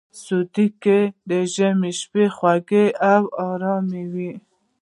[0.23, 0.99] سعودي کې
[1.29, 4.31] د ژمي شپې خوږې او ارامې وي.